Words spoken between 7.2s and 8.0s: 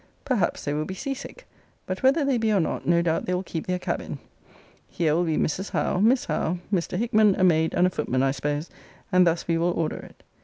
a maid, and a